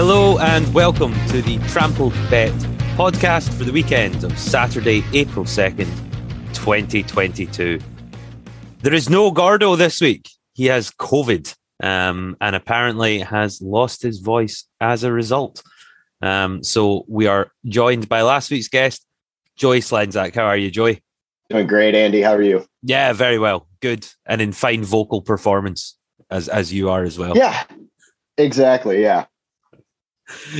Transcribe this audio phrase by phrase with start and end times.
[0.00, 2.52] Hello and welcome to the Trampled Bet
[2.96, 5.88] podcast for the weekend of Saturday, April 2nd,
[6.54, 7.80] 2022.
[8.82, 10.30] There is no Gordo this week.
[10.52, 15.64] He has COVID um, and apparently has lost his voice as a result.
[16.22, 19.04] Um, so we are joined by last week's guest,
[19.56, 20.32] Joy Slenzak.
[20.32, 21.00] How are you, Joy?
[21.50, 22.22] Doing great, Andy.
[22.22, 22.64] How are you?
[22.84, 23.66] Yeah, very well.
[23.80, 24.06] Good.
[24.24, 25.98] And in fine vocal performance
[26.30, 27.36] as as you are as well.
[27.36, 27.64] Yeah,
[28.36, 29.02] exactly.
[29.02, 29.24] Yeah.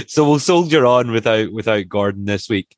[0.07, 2.77] So we'll soldier on without without Gordon this week.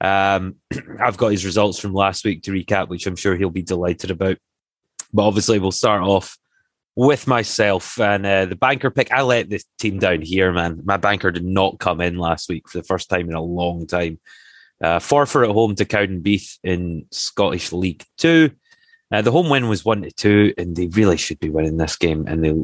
[0.00, 0.56] Um,
[1.00, 4.10] I've got his results from last week to recap, which I'm sure he'll be delighted
[4.10, 4.38] about.
[5.12, 6.38] But obviously, we'll start off
[6.96, 9.12] with myself and uh, the banker pick.
[9.12, 10.82] I let this team down here, man.
[10.84, 13.86] My banker did not come in last week for the first time in a long
[13.86, 14.18] time.
[14.82, 18.50] Uh, Forfar at home to Cowdenbeath in Scottish League Two.
[19.12, 21.96] Uh, the home win was one to two, and they really should be winning this
[21.96, 22.54] game, and they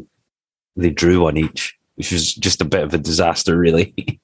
[0.75, 4.21] they drew one each which was just a bit of a disaster, really.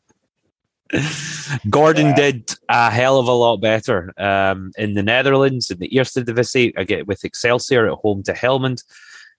[1.70, 2.16] Gordon yeah.
[2.16, 6.78] did a hell of a lot better um, in the Netherlands in the Eerste Divisie.
[6.78, 8.84] I get with Excelsior at home to Helmond.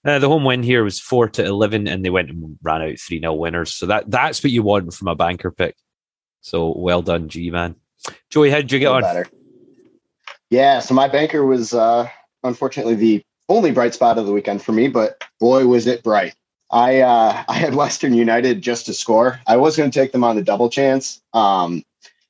[0.05, 2.98] Uh, the home win here was four to eleven, and they went and ran out
[2.98, 3.72] three 0 winners.
[3.72, 5.77] So that that's what you want from a banker pick.
[6.40, 7.77] So well done, G man.
[8.30, 9.02] Joey, how did you get on?
[9.02, 9.27] Better.
[10.50, 12.08] Yeah, so my banker was uh,
[12.42, 16.34] unfortunately the only bright spot of the weekend for me, but boy was it bright.
[16.74, 19.40] I uh, I had Western United just to score.
[19.46, 21.83] I was going to take them on the double chance um,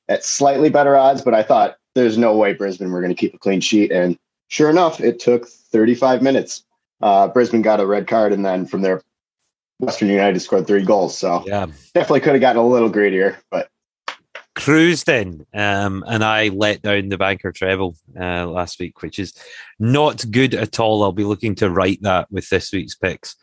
[0.07, 3.33] at slightly better odds, but I thought there's no way Brisbane were going to keep
[3.33, 3.91] a clean sheet.
[3.91, 4.17] And
[4.47, 6.63] sure enough, it took 35 minutes.
[7.01, 9.01] Uh, Brisbane got a red card, and then from there,
[9.79, 11.17] Western United scored three goals.
[11.17, 13.69] So yeah, definitely could have gotten a little greedier, but
[14.55, 15.45] cruised in.
[15.53, 19.33] Um, and I let down the banker treble uh, last week, which is
[19.79, 21.03] not good at all.
[21.03, 23.35] I'll be looking to write that with this week's picks.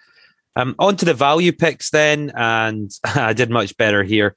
[0.54, 4.36] Um, on to the value picks then, and I did much better here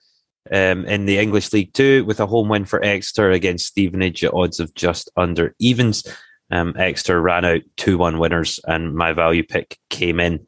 [0.51, 4.33] um, in the English League Two with a home win for Exeter against Stevenage at
[4.33, 6.03] odds of just under evens.
[6.51, 10.45] Um, Exeter ran out 2 1 winners, and my value pick came in.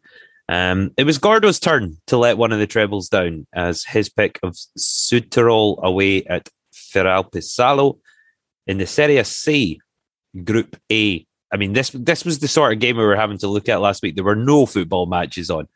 [0.49, 4.39] Um, it was Gordo's turn to let one of the trebles down as his pick
[4.43, 7.97] of Südtirol away at FeralpiSalò
[8.65, 9.81] in the Serie C
[10.43, 13.47] Group A I mean, this this was the sort of game we were having to
[13.47, 14.15] look at last week.
[14.15, 15.67] There were no football matches on.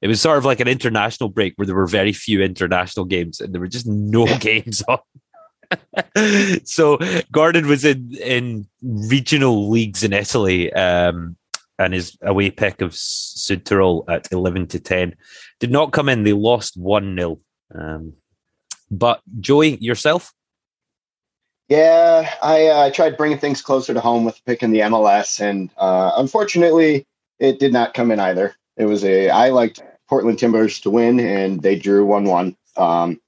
[0.00, 3.40] It was sort of like an international break where there were very few international games
[3.40, 4.98] and there were just no games on.
[6.64, 6.98] so
[7.32, 11.36] Gordon was in in regional leagues in Italy, um,
[11.78, 15.14] and his away pick of Südtirol at eleven to ten
[15.60, 16.24] did not come in.
[16.24, 17.40] They lost one 0
[17.74, 18.14] um,
[18.90, 20.32] But Joey, yourself?
[21.68, 25.70] Yeah, I, uh, I tried bringing things closer to home with picking the MLS, and
[25.76, 27.06] uh, unfortunately,
[27.38, 28.54] it did not come in either.
[28.78, 32.56] It was a I liked Portland Timbers to win, and they drew one-one.
[32.78, 33.20] Um,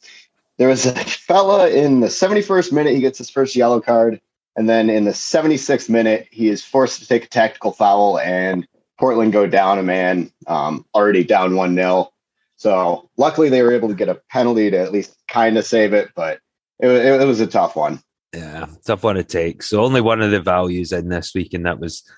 [0.57, 4.23] there was a fella in the 71st minute; he gets his first yellow card,
[4.57, 8.67] and then in the 76th minute, he is forced to take a tactical foul, and
[8.99, 12.11] Portland go down a man, um, already down one 0
[12.57, 15.93] So luckily, they were able to get a penalty to at least kind of save
[15.93, 16.41] it, but
[16.79, 18.03] it, it, it was a tough one.
[18.33, 19.63] Yeah, tough one to take.
[19.63, 22.09] So only one of the values in this week, and that was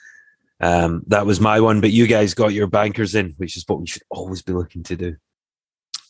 [0.61, 1.81] um, that was my one.
[1.81, 4.83] But you guys got your bankers in, which is what we should always be looking
[4.85, 5.17] to do.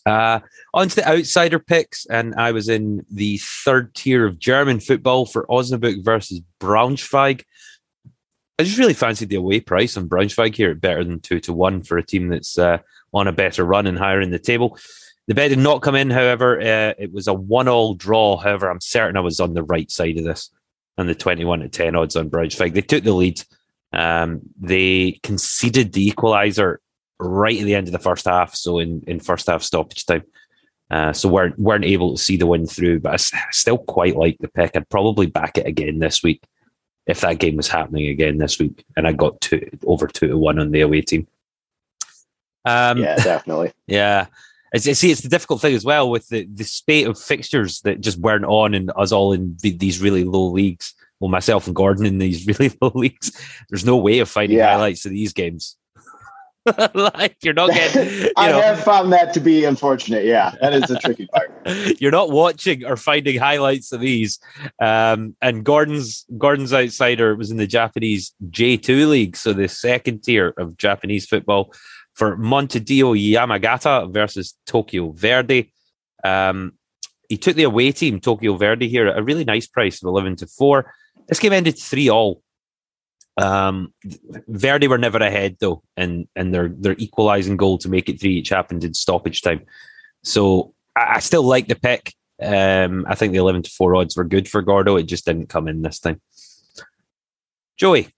[0.04, 0.40] Uh,
[0.74, 5.26] on to the outsider picks, and I was in the third tier of German football
[5.26, 7.44] for Osnabrück versus Braunschweig.
[8.58, 11.52] I just really fancied the away price on Braunschweig here at better than two to
[11.52, 12.78] one for a team that's uh,
[13.14, 14.76] on a better run and higher in the table.
[15.32, 16.60] The bet did not come in, however.
[16.60, 18.36] Uh, it was a one-all draw.
[18.36, 20.50] However, I'm certain I was on the right side of this,
[20.98, 22.74] and the 21 to 10 odds on Braunschweig.
[22.74, 23.42] They took the lead.
[23.94, 26.76] Um, they conceded the equaliser
[27.18, 30.24] right at the end of the first half, so in, in first half stoppage time.
[30.90, 34.36] Uh, so weren't weren't able to see the win through, but I still quite like
[34.38, 34.76] the pick.
[34.76, 36.44] I'd probably back it again this week
[37.06, 40.36] if that game was happening again this week, and I got two over two to
[40.36, 41.26] one on the away team.
[42.66, 43.72] Um, yeah, definitely.
[43.86, 44.26] yeah.
[44.74, 48.00] As see, it's the difficult thing as well with the, the spate of fixtures that
[48.00, 50.94] just weren't on and us all in the, these really low leagues.
[51.20, 53.30] Well, myself and Gordon in these really low leagues.
[53.68, 54.70] There's no way of finding Yeah.
[54.72, 55.76] highlights of these games.
[56.94, 60.24] like you're not getting, you I know, have found that to be unfortunate.
[60.24, 61.50] Yeah, that is the tricky part.
[62.00, 64.38] you're not watching or finding highlights of these.
[64.80, 70.54] Um, and Gordon's Gordon's outsider was in the Japanese J2 league, so the second tier
[70.56, 71.72] of Japanese football
[72.22, 75.72] for Montedio Yamagata versus Tokyo Verdy.
[76.22, 76.74] Um,
[77.28, 80.36] he took the away team Tokyo Verdy here at a really nice price of eleven
[80.36, 80.94] to four.
[81.26, 82.40] This game ended three all.
[83.36, 83.92] Um,
[84.48, 88.36] Verdy were never ahead though, and and their their equalising goal to make it three
[88.36, 89.66] each happened in stoppage time.
[90.22, 92.14] So I, I still like the pick.
[92.40, 94.94] Um, I think the eleven to four odds were good for Gordo.
[94.94, 96.20] It just didn't come in this time.
[97.76, 98.10] Joey,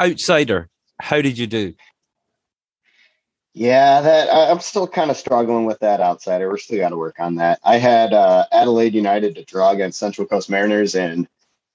[0.00, 1.74] outsider, how did you do?
[3.54, 6.48] Yeah, that I- I'm still kind of struggling with that outsider.
[6.48, 7.60] We're still got to work on that.
[7.62, 11.28] I had uh, Adelaide United to draw against Central Coast Mariners, and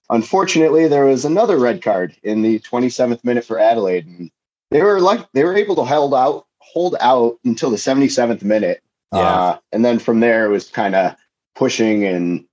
[0.09, 4.29] unfortunately, there was another red card in the 27th minute for Adelaide, and
[4.71, 8.83] they were like they were able to hold out hold out until the 77th minute,
[9.13, 9.19] Yeah.
[9.19, 11.15] uh, and then from there it was kind of
[11.55, 12.45] pushing, and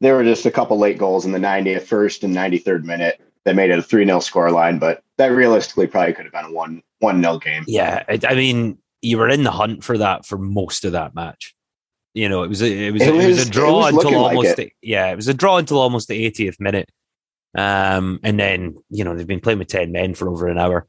[0.00, 3.54] there were just a couple late goals in the 90th, first and 93rd minute that
[3.54, 6.52] made it a 3 0 score line, but that realistically probably could have been a
[6.52, 7.64] 1 1 0 game.
[7.66, 11.14] Yeah, it, I mean, you were in the hunt for that for most of that
[11.14, 11.54] match.
[12.14, 14.20] You know, it was a, it was It it was, was- a draw was until
[14.22, 14.56] like almost it.
[14.56, 16.88] the, yeah, it was a draw until almost the 80th minute.
[17.56, 20.88] Um, and then you know they've been playing with ten men for over an hour.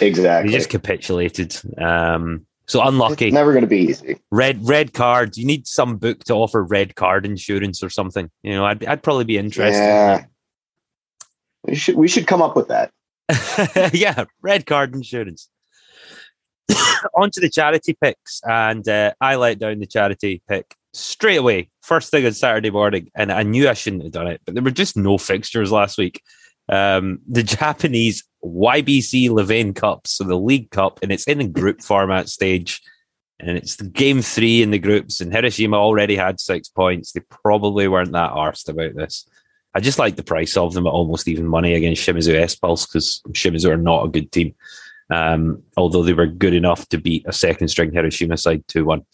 [0.00, 0.50] Exactly.
[0.52, 1.56] They just capitulated.
[1.78, 3.28] Um, so unlucky.
[3.28, 4.18] It's never going to be easy.
[4.30, 5.36] red red card.
[5.38, 8.30] You need some book to offer red card insurance or something.
[8.42, 9.78] You know, I'd I'd probably be interested.
[9.80, 10.24] Yeah.
[11.64, 12.90] We should we should come up with that.
[13.92, 15.48] yeah, red card insurance.
[17.14, 21.70] On to the charity picks, and uh, I let down the charity pick straight away.
[21.82, 24.62] First thing on Saturday morning, and I knew I shouldn't have done it, but there
[24.62, 26.22] were just no fixtures last week.
[26.68, 31.82] Um, the Japanese YBC Levain Cup, so the League Cup, and it's in a group
[31.82, 32.82] format stage,
[33.40, 35.20] and it's the game three in the groups.
[35.20, 37.12] And Hiroshima already had six points.
[37.12, 39.28] They probably weren't that arsed about this.
[39.78, 42.84] I just like the price of them at almost even money against Shimizu S Pulse
[42.84, 44.52] because Shimizu are not a good team.
[45.08, 49.06] Um, although they were good enough to beat a second string Hiroshima side 2 1.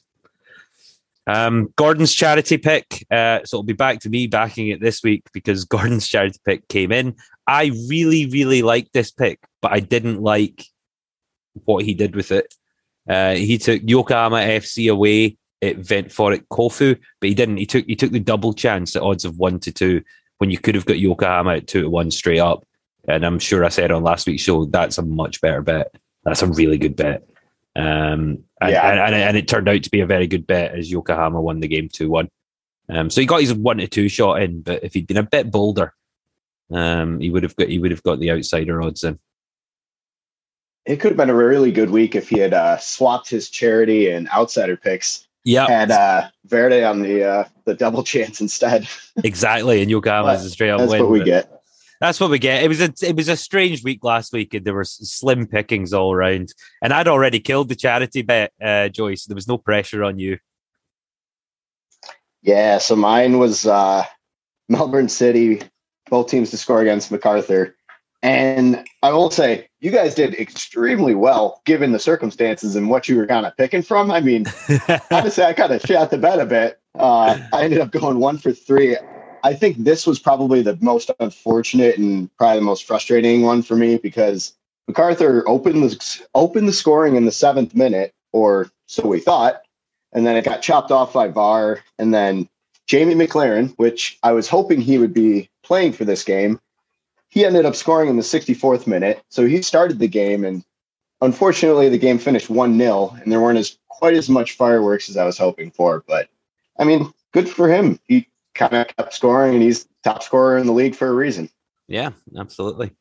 [1.27, 3.05] Um, Gordon's charity pick.
[3.11, 6.67] Uh, so it'll be back to me backing it this week because Gordon's charity pick
[6.69, 7.15] came in.
[7.47, 10.65] I really, really liked this pick, but I didn't like
[11.67, 12.55] what he did with it.
[13.07, 17.59] Uh, he took Yokohama FC away at Ventforet Kofu, but he didn't.
[17.59, 20.03] He took he took the double chance at odds of one to two
[20.45, 22.67] when you could have got Yokohama at two to one straight up.
[23.09, 25.95] And I'm sure I said on last week's show that's a much better bet.
[26.23, 27.27] That's a really good bet.
[27.75, 28.91] Um, and, Yeah.
[28.91, 31.61] and, and, and it turned out to be a very good bet as Yokohama won
[31.61, 32.29] the game 2 1.
[32.91, 35.23] Um, so he got his one to two shot in, but if he'd been a
[35.23, 35.95] bit bolder,
[36.71, 39.19] um, he would have got he would have got the outsider odds in.
[40.85, 44.11] It could have been a really good week if he had uh, swapped his charity
[44.11, 45.24] and outsider picks.
[45.45, 48.89] Yeah, Had uh, Verdy on the uh, the double chance instead.
[49.25, 49.83] exactly.
[49.83, 51.03] And Yokohama is a straight up That's win.
[51.03, 51.51] what we get.
[52.01, 52.63] That's what we get.
[52.63, 55.93] It was a it was a strange week last week, and there were slim pickings
[55.93, 56.53] all around.
[56.83, 59.25] And I'd already killed the charity bet, uh, Joyce.
[59.25, 60.39] So there was no pressure on you.
[62.43, 64.05] Yeah, so mine was uh,
[64.69, 65.63] Melbourne City,
[66.11, 67.75] both teams to score against MacArthur.
[68.25, 73.19] And I will say, you guys did extremely well given the circumstances and what you
[73.19, 74.11] were kind of picking from.
[74.11, 74.47] I mean,
[75.11, 76.81] honestly, I kind of shot the bet a bit.
[76.99, 78.97] Uh, I ended up going one for three.
[79.43, 83.77] I think this was probably the most unfortunate and probably the most frustrating one for
[83.77, 84.55] me because
[84.89, 89.61] MacArthur opened the opened the scoring in the seventh minute, or so we thought,
[90.13, 92.49] and then it got chopped off by VAR, and then
[92.87, 96.59] Jamie Maclaren, which I was hoping he would be playing for this game,
[97.35, 99.21] he ended up scoring in the 64th minute.
[99.29, 100.65] So he started the game, and
[101.21, 105.17] unfortunately, the game finished 1 0, and there weren't as quite as much fireworks as
[105.17, 106.05] I was hoping for.
[106.07, 106.29] But
[106.79, 107.99] I mean, good for him.
[108.05, 111.51] He kind of kept scoring, and he's top scorer in the league for a reason.
[111.89, 112.93] Yeah, absolutely.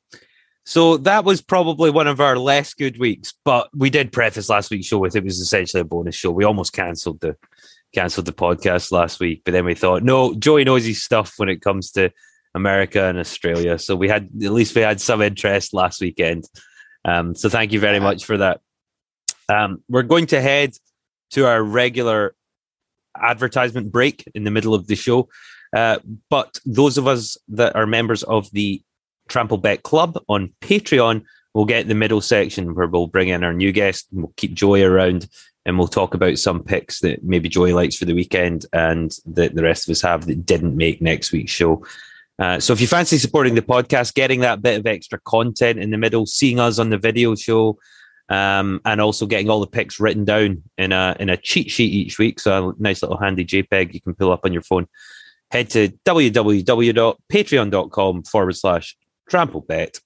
[0.65, 4.71] So that was probably one of our less good weeks, but we did preface last
[4.71, 6.31] week's show with it was essentially a bonus show.
[6.31, 7.37] We almost cancelled the
[7.93, 11.49] cancelled the podcast last week, but then we thought, no, Joey knows his stuff when
[11.49, 12.11] it comes to
[12.55, 13.79] America and Australia.
[13.79, 16.45] So we had at least we had some interest last weekend.
[17.05, 18.61] Um, so thank you very much for that.
[19.49, 20.73] Um, we're going to head
[21.31, 22.35] to our regular
[23.19, 25.29] advertisement break in the middle of the show.
[25.75, 28.81] Uh, but those of us that are members of the
[29.27, 33.53] Trampled Bet Club on Patreon will get the middle section where we'll bring in our
[33.53, 35.27] new guest and we'll keep Joy around
[35.65, 39.55] and we'll talk about some picks that maybe Joy likes for the weekend and that
[39.55, 41.83] the rest of us have that didn't make next week's show.
[42.39, 45.91] Uh, so if you fancy supporting the podcast, getting that bit of extra content in
[45.91, 47.77] the middle, seeing us on the video show,
[48.29, 51.93] um, and also getting all the picks written down in a in a cheat sheet
[51.93, 54.87] each week, so a nice little handy JPEG you can pull up on your phone.
[55.51, 58.97] Head to www.patreon.com forward slash
[59.29, 59.99] trampledbet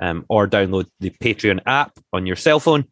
[0.00, 2.84] um, or download the Patreon app on your cell phone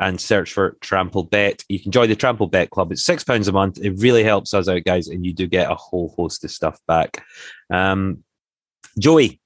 [0.00, 1.62] and search for Trampled Bet.
[1.68, 2.90] You can join the Trampled Bet Club.
[2.90, 3.78] It's six pounds a month.
[3.78, 6.80] It really helps us out, guys, and you do get a whole host of stuff
[6.88, 7.22] back.
[7.70, 8.24] Um,
[8.98, 9.40] Joey,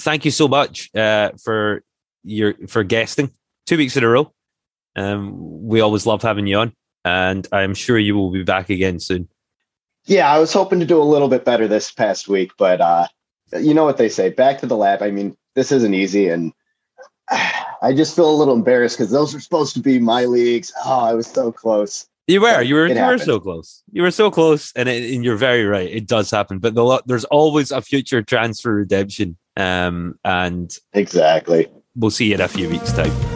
[0.00, 1.82] thank you so much uh, for
[2.22, 3.32] your for guesting
[3.64, 4.32] two weeks in a row.
[4.94, 6.72] Um, we always love having you on,
[7.04, 9.28] and I'm sure you will be back again soon.
[10.04, 13.08] Yeah, I was hoping to do a little bit better this past week, but uh,
[13.58, 15.02] you know what they say, back to the lab.
[15.02, 16.52] I mean, this isn't easy, and
[17.30, 20.72] I just feel a little embarrassed because those are supposed to be my leagues.
[20.84, 22.08] Oh, I was so close.
[22.28, 23.84] You were, you were, you were so close.
[23.92, 25.88] You were so close, and, it, and you're very right.
[25.88, 29.36] It does happen, but the, there's always a future transfer redemption.
[29.56, 33.35] Um, and exactly, we'll see you in a few weeks' time.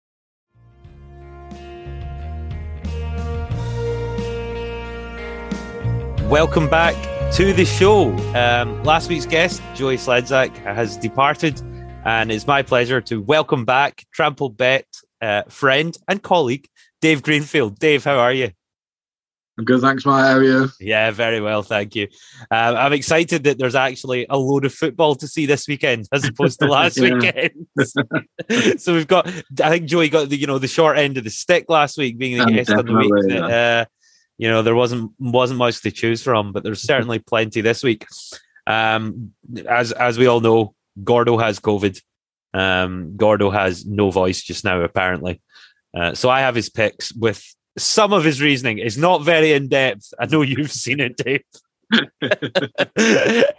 [6.31, 6.95] Welcome back
[7.33, 8.09] to the show.
[8.37, 11.61] Um, last week's guest, Joey Slenzak, has departed,
[12.05, 14.85] and it's my pleasure to welcome back Trampled Bet
[15.21, 16.69] uh, friend and colleague,
[17.01, 17.79] Dave Greenfield.
[17.79, 18.51] Dave, how are you?
[19.57, 20.25] I'm good, thanks, Matt.
[20.25, 20.69] How are you?
[20.79, 22.07] Yeah, very well, thank you.
[22.49, 26.23] Um, I'm excited that there's actually a load of football to see this weekend as
[26.23, 27.67] opposed to last weekend.
[28.79, 29.27] so we've got,
[29.61, 32.17] I think Joey got the you know the short end of the stick last week,
[32.17, 33.11] being the guest of the week.
[33.27, 33.85] That, uh,
[34.41, 38.07] you know there wasn't wasn't much to choose from, but there's certainly plenty this week.
[38.65, 39.33] Um,
[39.69, 42.01] as as we all know, Gordo has COVID.
[42.51, 45.43] Um, Gordo has no voice just now, apparently.
[45.95, 47.45] Uh, so I have his picks with
[47.77, 48.79] some of his reasoning.
[48.79, 50.11] It's not very in depth.
[50.19, 51.43] I know you've seen it, Dave.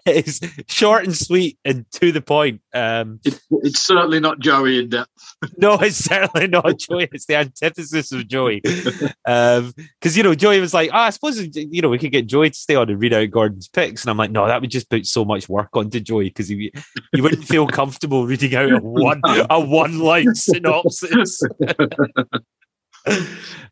[0.07, 2.61] it's short and sweet and to the point.
[2.75, 5.11] Um, it, it's certainly not Joey in depth.
[5.59, 7.09] no, it's certainly not Joey.
[7.13, 8.61] It's the antithesis of Joey.
[8.61, 9.73] Because um,
[10.05, 12.57] you know, Joey was like, oh, I suppose you know we could get Joey to
[12.57, 15.07] stay on and read out Gordon's picks, and I'm like, no, that would just put
[15.07, 16.73] so much work onto Joey because he
[17.13, 21.43] he wouldn't feel comfortable reading out a one a one line synopsis.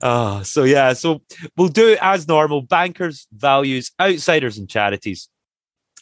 [0.02, 1.22] Oh, so yeah, so
[1.56, 5.28] we'll do it as normal: bankers, values, outsiders, and charities.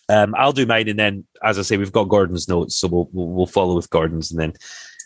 [0.09, 3.09] Um, I'll do mine, and then, as I say, we've got Gordon's notes, so we'll
[3.13, 4.53] we'll follow with Gordon's, and then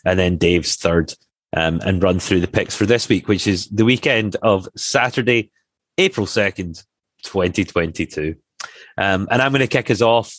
[0.05, 1.13] and then Dave's third,
[1.55, 5.51] um, and run through the picks for this week, which is the weekend of Saturday,
[5.97, 6.83] April second,
[7.23, 8.35] twenty twenty two.
[8.97, 10.33] Um, and I'm going to kick us off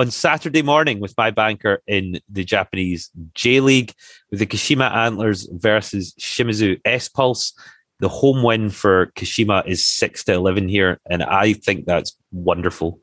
[0.00, 3.92] on Saturday morning with my banker in the Japanese J League
[4.30, 7.52] with the Kashima Antlers versus Shimizu S Pulse.
[7.98, 12.98] The home win for Kashima is six to eleven here, and I think that's wonderful.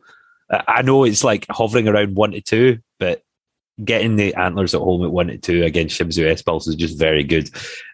[0.49, 3.21] I know it's like hovering around one to two, but
[3.85, 6.97] getting the antlers at home at one to two against Shimizu S Pulse is just
[6.97, 7.51] very good.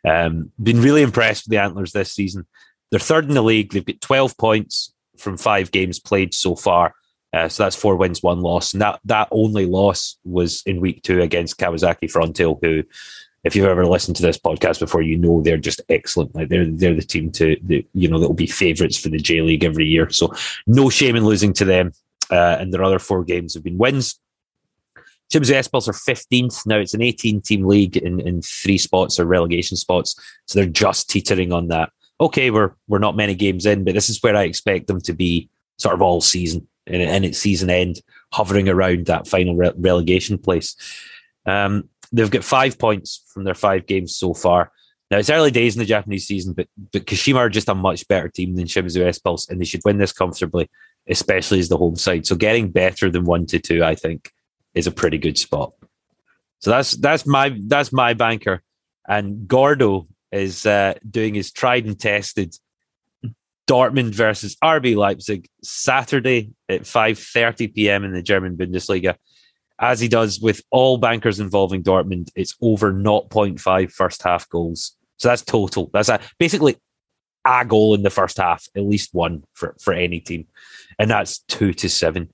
[0.08, 2.48] Um, been really impressed with the antlers this season.
[2.90, 3.74] They're third in the league.
[3.74, 6.94] They've got twelve points from five games played so far.
[7.34, 8.74] Uh, so that's four wins, one loss.
[8.74, 12.84] And that, that only loss was in week two against Kawasaki Frontale, who,
[13.44, 16.34] if you've ever listened to this podcast before, you know they're just excellent.
[16.36, 19.42] Like they're they're the team to the, you know that'll be favourites for the J
[19.42, 20.10] League every year.
[20.12, 20.34] So
[20.68, 21.92] no shame in losing to them.
[22.32, 24.20] Uh, and their other four games have been wins.
[25.32, 26.66] Shimizu S Pulse are 15th.
[26.66, 30.16] Now it's an 18 team league and, and three spots are relegation spots.
[30.46, 31.90] So they're just teetering on that.
[32.22, 35.14] Okay, we're we're not many games in, but this is where I expect them to
[35.14, 39.74] be sort of all season and, and its season end, hovering around that final re-
[39.78, 40.76] relegation place.
[41.46, 44.72] Um, they've got five points from their five games so far.
[45.12, 48.08] Now it's early days in the Japanese season, but but Kashima are just a much
[48.08, 50.70] better team than Shimizu S Pulse, and they should win this comfortably,
[51.08, 52.26] especially as the home side.
[52.26, 54.32] So getting better than one to two, I think,
[54.74, 55.74] is a pretty good spot.
[56.60, 58.64] So that's that's my that's my banker,
[59.08, 62.56] and Gordo is uh, doing his tried and tested
[63.68, 68.04] Dortmund versus RB Leipzig Saturday at 5:30 p.m.
[68.04, 69.16] in the German Bundesliga.
[69.80, 74.96] As he does with all bankers involving Dortmund, it's over 0.5 first half goals.
[75.18, 75.90] So that's total.
[75.94, 76.78] That's a, basically
[77.46, 80.48] a goal in the first half, at least one for, for any team.
[81.00, 82.30] And that's two to seven.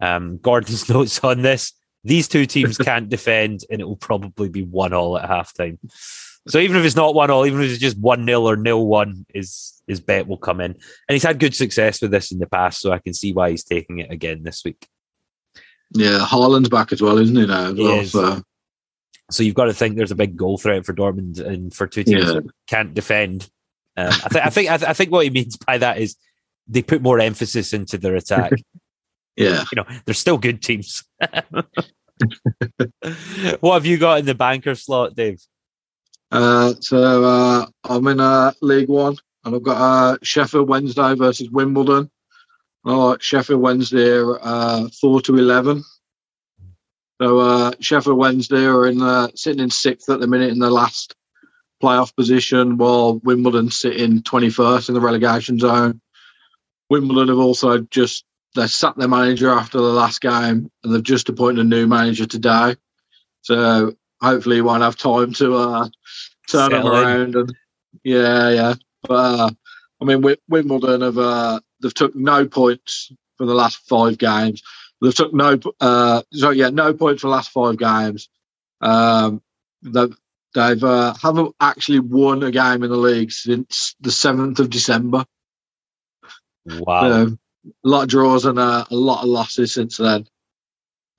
[0.00, 1.72] Um, Gordon's notes on this
[2.04, 5.78] these two teams can't defend, and it will probably be one all at halftime.
[6.46, 8.86] So even if it's not one all, even if it's just one nil or nil
[8.86, 10.72] one, his his bet will come in.
[10.72, 13.50] And he's had good success with this in the past, so I can see why
[13.50, 14.86] he's taking it again this week.
[15.90, 17.70] Yeah, Haaland's back as well, isn't he now?
[17.70, 18.42] As He well, so
[19.30, 22.04] So you've got to think there's a big goal threat for Dortmund and for two
[22.04, 22.32] teams Yeah.
[22.32, 23.48] that can't defend.
[23.96, 26.16] Um, I, th- I think I, th- I think what he means by that is
[26.66, 28.52] they put more emphasis into their attack.
[29.36, 29.64] yeah.
[29.72, 31.04] you know, they're still good teams.
[33.60, 35.40] what have you got in the banker slot, Dave?
[36.34, 41.48] Uh, so uh, I'm in uh, League One, and I've got uh, Sheffield Wednesday versus
[41.48, 42.10] Wimbledon.
[42.82, 45.84] Like Sheffield Wednesday uh, four to eleven.
[47.22, 48.98] So Sheffield Wednesday are in
[49.36, 51.14] sitting in sixth at the minute in the last
[51.80, 56.00] playoff position, while Wimbledon sit in twenty first in the relegation zone.
[56.90, 58.24] Wimbledon have also just
[58.56, 62.26] they sacked their manager after the last game, and they've just appointed a new manager
[62.26, 62.74] today.
[63.42, 65.88] So hopefully, he won't have time to uh,
[66.50, 66.92] turn them in.
[66.92, 67.36] around.
[67.36, 67.54] And
[68.02, 68.74] yeah, yeah.
[69.02, 69.50] But uh,
[70.00, 74.62] I mean, Wi- Wimbledon have uh, they've took no points for the last five games.
[75.00, 78.28] They've took no uh, so yeah, no points for the last five games.
[78.80, 79.42] Um,
[79.82, 80.16] they've
[80.54, 85.24] they've uh, haven't actually won a game in the league since the seventh of December.
[86.66, 87.02] Wow.
[87.02, 90.26] So, a lot of draws and uh, a lot of losses since then.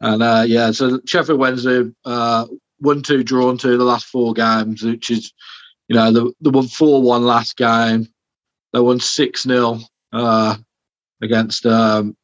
[0.02, 2.46] And uh, yeah, so Sheffield Wednesday uh,
[2.86, 5.34] one two drawn two the last four games, which is
[5.88, 8.08] you know the the won four one last game.
[8.74, 9.80] They won six 0
[10.12, 10.58] uh,
[11.22, 12.16] against um,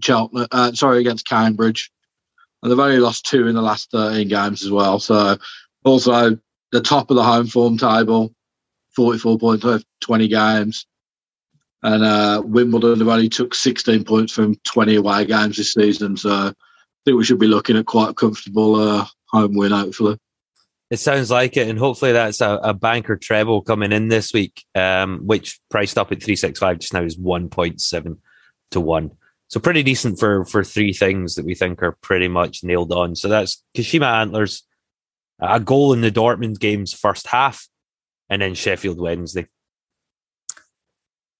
[0.00, 0.46] Cheltenham.
[0.50, 1.90] Uh, sorry, against Cambridge,
[2.62, 4.98] and they've only lost two in the last thirteen games as well.
[4.98, 5.36] So
[5.84, 6.38] also
[6.72, 8.34] the top of the home form table,
[8.94, 10.86] forty four points over twenty games.
[11.82, 16.16] And uh, Wimbledon have only took 16 points from 20 away games this season.
[16.16, 16.52] So I
[17.04, 20.18] think we should be looking at quite a comfortable uh, home win, hopefully.
[20.90, 24.64] It sounds like it, and hopefully that's a, a banker treble coming in this week,
[24.74, 28.20] um, which priced up at three six five just now is one point seven
[28.70, 29.10] to one.
[29.48, 33.16] So pretty decent for for three things that we think are pretty much nailed on.
[33.16, 34.62] So that's Kashima Antlers,
[35.40, 37.66] a goal in the Dortmund game's first half,
[38.28, 39.48] and then Sheffield Wednesday.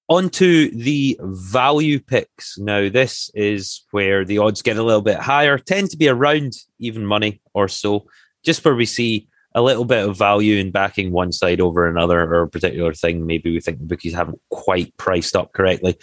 [0.08, 2.58] On to the value picks.
[2.58, 6.52] Now, this is where the odds get a little bit higher, tend to be around
[6.78, 8.06] even money or so,
[8.44, 12.20] just where we see a little bit of value in backing one side over another
[12.20, 13.24] or a particular thing.
[13.24, 15.96] Maybe we think the bookies haven't quite priced up correctly.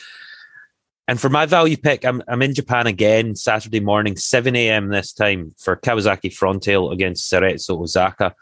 [1.08, 4.88] And for my value pick, I'm, I'm in Japan again Saturday morning, 7 a.m.
[4.88, 8.34] this time for Kawasaki Frontale against Cerezo Osaka.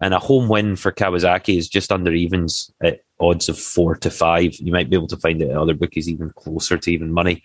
[0.00, 4.10] And a home win for Kawasaki is just under evens at odds of four to
[4.10, 4.54] five.
[4.56, 7.42] You might be able to find it at other bookies even closer to even money.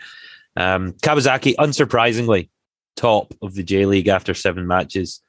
[0.58, 2.50] Um, Kawasaki, unsurprisingly,
[2.96, 5.22] top of the J League after seven matches.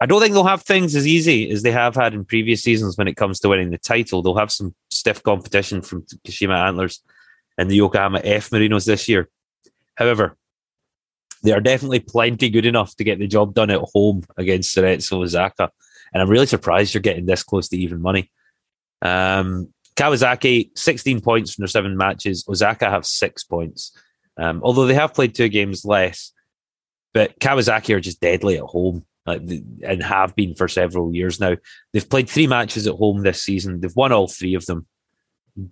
[0.00, 2.96] I don't think they'll have things as easy as they have had in previous seasons
[2.96, 4.22] when it comes to winning the title.
[4.22, 7.02] They'll have some stiff competition from Kashima Antlers
[7.56, 9.28] and the Yokohama F Marinos this year.
[9.94, 10.36] However,
[11.42, 15.22] they are definitely plenty good enough to get the job done at home against Cerezo
[15.22, 15.70] Osaka.
[16.14, 18.30] And I'm really surprised you're getting this close to even money.
[19.02, 22.44] Um, Kawasaki, 16 points from their seven matches.
[22.48, 23.96] Osaka have six points.
[24.36, 26.32] Um, although they have played two games less,
[27.12, 29.42] but Kawasaki are just deadly at home like,
[29.84, 31.56] and have been for several years now.
[31.92, 33.80] They've played three matches at home this season.
[33.80, 34.86] They've won all three of them.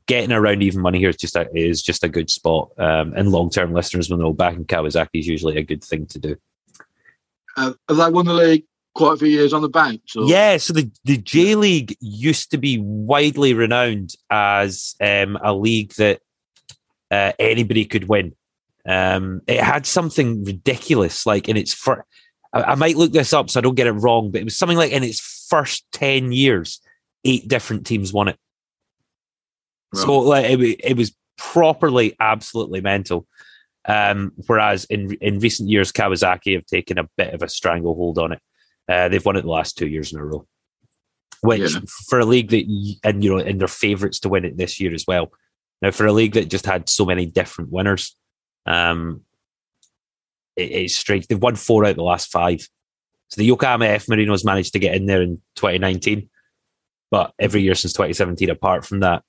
[0.06, 2.70] Getting around even money here is just a, is just a good spot.
[2.78, 6.18] Um, and long term listeners will know backing Kawasaki is usually a good thing to
[6.20, 6.36] do.
[7.56, 10.02] Uh, have they won the league quite a few years on the bank?
[10.06, 15.54] So Yeah, so the, the J League used to be widely renowned as um, a
[15.54, 16.20] league that
[17.10, 18.34] uh, anybody could win.
[18.86, 22.02] Um, it had something ridiculous, like in its first.
[22.52, 24.56] I, I might look this up so I don't get it wrong, but it was
[24.56, 26.80] something like in its first ten years,
[27.24, 28.38] eight different teams won it.
[29.94, 33.26] So like it, it was properly, absolutely mental.
[33.84, 38.32] Um, whereas in in recent years, Kawasaki have taken a bit of a stranglehold on
[38.32, 38.40] it.
[38.88, 40.46] Uh, they've won it the last two years in a row,
[41.40, 41.80] which Yeah.
[42.08, 44.92] for a league that and you know and they're favourites to win it this year
[44.92, 45.32] as well.
[45.80, 48.16] Now for a league that just had so many different winners,
[48.66, 49.22] um,
[50.56, 51.26] it, it's strange.
[51.26, 52.60] They've won four out of the last five.
[53.28, 56.28] So the Yokohama F Marinos managed to get in there in 2019,
[57.10, 59.22] but every year since 2017, apart from that,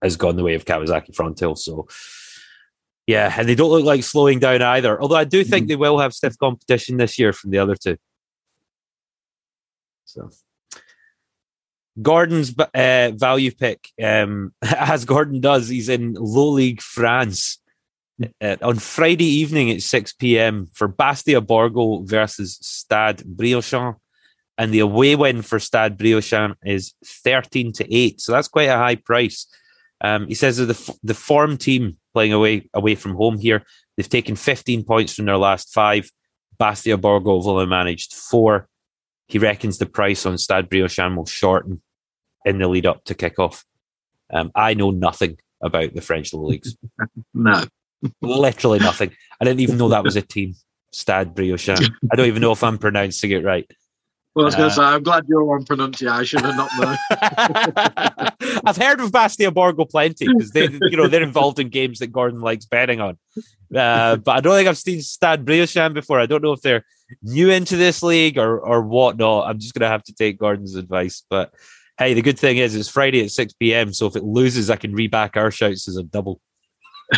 [0.00, 1.58] has gone the way of Kawasaki Frontale.
[1.58, 1.88] So,
[3.06, 5.00] yeah, and they don't look like slowing down either.
[5.00, 5.68] Although I do think mm-hmm.
[5.70, 7.96] they will have stiff competition this year from the other two.
[10.08, 10.30] So,
[12.00, 17.58] Gordon's uh, value pick, um, as Gordon does, he's in low league France
[18.40, 20.66] uh, on Friday evening at 6 p.m.
[20.72, 23.96] for Bastia Borgo versus Stade Briochin.
[24.56, 28.20] And the away win for Stade Briochin is 13 to 8.
[28.20, 29.46] So that's quite a high price.
[30.00, 33.64] Um, he says that the, the form team playing away away from home here,
[33.96, 36.10] they've taken 15 points from their last five.
[36.58, 38.68] Bastia Borgo have only managed four.
[39.28, 41.82] He reckons the price on Stade Briochin will shorten
[42.44, 43.64] in the lead up to kickoff.
[44.32, 46.76] Um, I know nothing about the French low leagues.
[47.34, 47.64] no.
[48.22, 49.12] Literally nothing.
[49.40, 50.54] I didn't even know that was a team.
[50.92, 51.92] Stade Briochin.
[52.10, 53.70] I don't even know if I'm pronouncing it right.
[54.38, 56.96] Well, I was going to uh, say, I'm glad you're on pronunciation and not me.
[58.64, 62.12] I've heard of Bastia Borgo plenty because they, you know, they're involved in games that
[62.12, 63.18] Gordon likes betting on.
[63.74, 66.20] Uh, but I don't think I've seen Stade Briochin before.
[66.20, 66.84] I don't know if they're
[67.20, 69.48] new into this league or or whatnot.
[69.48, 71.24] I'm just going to have to take Gordon's advice.
[71.28, 71.52] But
[71.98, 73.92] hey, the good thing is it's Friday at 6 p.m.
[73.92, 76.40] So if it loses, I can reback our shouts as a double.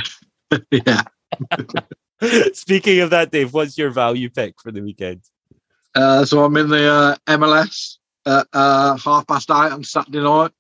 [0.70, 1.02] yeah.
[2.54, 5.20] Speaking of that, Dave, what's your value pick for the weekend?
[5.94, 10.52] Uh, so I'm in the uh, MLS at uh, half past eight on Saturday night,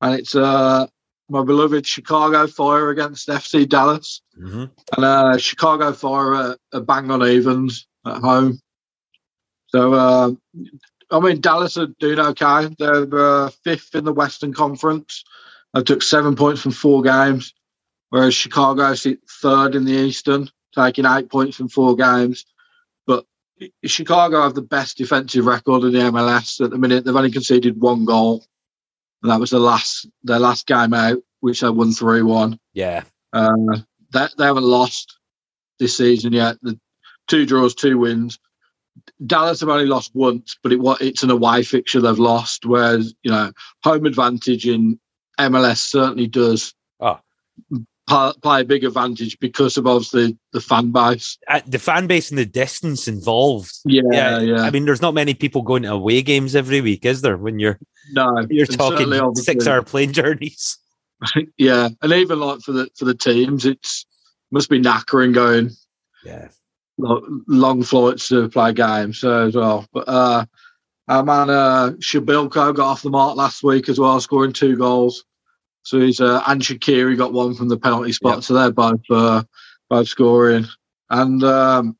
[0.00, 0.86] and it's uh,
[1.28, 4.22] my beloved Chicago Fire against FC Dallas.
[4.38, 4.64] Mm-hmm.
[4.96, 8.60] And uh, Chicago Fire are, are, bang on evens at home.
[9.68, 10.30] So, uh,
[11.10, 12.68] I mean, Dallas are doing okay.
[12.78, 15.24] They're fifth in the Western Conference.
[15.74, 17.52] They took seven points from four games,
[18.10, 22.44] whereas Chicago sit third in the Eastern, taking eight points from four games.
[23.84, 27.04] Chicago have the best defensive record in the MLS at the minute.
[27.04, 28.44] They've only conceded one goal,
[29.22, 32.58] and that was the last their last game out, which they won three one.
[32.74, 33.54] Yeah, uh,
[34.12, 35.18] they they haven't lost
[35.78, 36.56] this season yet.
[36.62, 36.78] The
[37.28, 38.38] two draws, two wins.
[39.24, 42.66] Dallas have only lost once, but it it's an away fixture they've lost.
[42.66, 45.00] Whereas you know home advantage in
[45.38, 47.20] MLS certainly does oh
[48.06, 51.38] play a big advantage because of obviously the fan base.
[51.48, 53.72] Uh, the fan base and the distance involved.
[53.84, 57.04] Yeah, yeah, yeah, I mean, there's not many people going to away games every week,
[57.04, 57.36] is there?
[57.36, 57.78] When you're
[58.12, 60.78] no, you're talking six hour plane journeys.
[61.58, 64.06] yeah, and even like for the for the teams, it's
[64.50, 65.70] must be knackering going.
[66.24, 66.48] Yeah,
[66.98, 69.86] long flights to play games so as well.
[69.92, 70.46] But uh,
[71.08, 75.24] our man uh, Przybyłko got off the mark last week as well, scoring two goals.
[75.86, 78.38] So he's uh, and Shaqiri got one from the penalty spot.
[78.38, 78.42] Yep.
[78.42, 79.44] So they're both uh,
[79.88, 80.66] both scoring,
[81.10, 81.96] and um,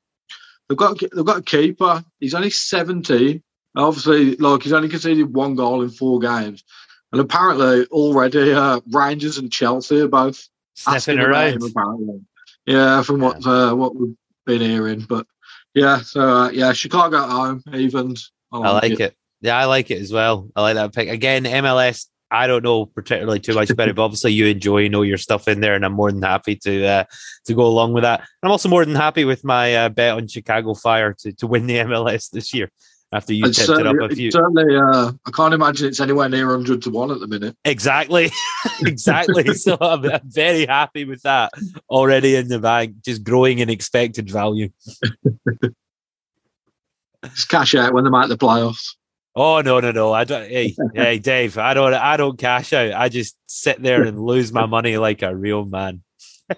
[0.68, 2.04] they've got they've got a keeper.
[2.18, 3.44] He's only seventeen.
[3.76, 6.64] Obviously, like he's only conceded one goal in four games,
[7.12, 11.62] and apparently already uh, Rangers and Chelsea are both sniffing around.
[11.62, 12.26] Him,
[12.66, 15.28] yeah, from what uh, what we've been hearing, but
[15.74, 18.32] yeah, so uh, yeah, Chicago at home evens.
[18.50, 19.00] I like, I like it.
[19.00, 19.16] it.
[19.42, 20.50] Yeah, I like it as well.
[20.56, 21.44] I like that pick again.
[21.44, 25.18] MLS I don't know particularly too much about it, but obviously you enjoy know your
[25.18, 27.04] stuff in there, and I'm more than happy to uh,
[27.46, 28.26] to go along with that.
[28.42, 31.66] I'm also more than happy with my uh, bet on Chicago Fire to, to win
[31.66, 32.70] the MLS this year.
[33.12, 36.50] After you tipped it up a few, certainly, uh, I can't imagine it's anywhere near
[36.50, 37.56] hundred to one at the minute.
[37.64, 38.32] Exactly,
[38.80, 39.54] exactly.
[39.54, 41.52] so I'm, I'm very happy with that
[41.88, 44.70] already in the bank, just growing in expected value.
[47.34, 48.94] Just cash out when they make the playoffs.
[49.38, 50.14] Oh no no no!
[50.14, 50.48] I don't.
[50.48, 52.94] Hey hey Dave, I don't I don't cash out.
[52.94, 56.02] I just sit there and lose my money like a real man.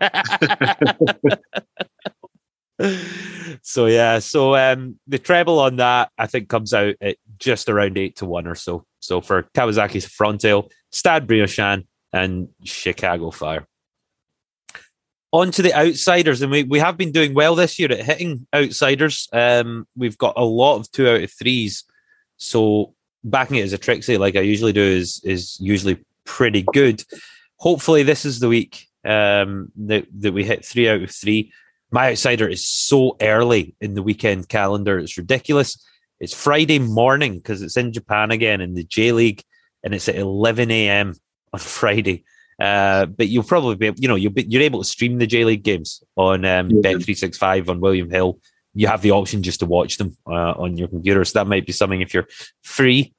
[3.63, 7.99] so yeah, so um, the treble on that I think comes out at just around
[7.99, 8.85] eight to one or so.
[9.01, 13.67] So for Kawasaki's Frontale, Stade Briochin, and Chicago Fire.
[15.33, 18.47] On to the outsiders, and we, we have been doing well this year at hitting
[18.55, 19.29] outsiders.
[19.33, 21.85] Um, we've got a lot of two out of threes
[22.39, 27.05] so backing it as a Trixie, like I usually do, is is usually pretty good.
[27.57, 31.53] Hopefully, this is the week um, that that we hit three out of three.
[31.91, 35.85] My outsider is so early in the weekend calendar; it's ridiculous.
[36.21, 39.43] It's Friday morning because it's in Japan again in the J League,
[39.85, 41.15] and it's at 11 a.m.
[41.53, 42.25] on Friday.
[42.61, 45.45] Uh, but you'll probably be, you know, you'll be, you're able to stream the J
[45.45, 46.81] League games on um, yeah.
[46.81, 48.41] Bet365 on William Hill
[48.75, 51.25] you have the option just to watch them uh, on your computer.
[51.25, 52.29] So that might be something if you're
[52.63, 53.15] free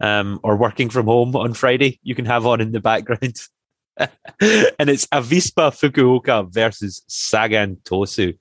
[0.00, 3.36] um, or working from home on Friday, you can have on in the background.
[3.98, 8.36] and it's Avispa Fukuoka versus Sagan Tosu.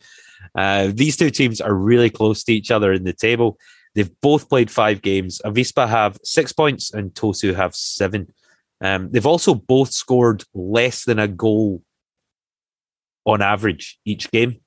[0.53, 3.57] Uh, these two teams are really close to each other in the table.
[3.93, 5.41] They've both played five games.
[5.45, 8.33] Avispa have six points and Tosu have seven.
[8.81, 11.81] Um, they've also both scored less than a goal
[13.25, 14.59] on average each game,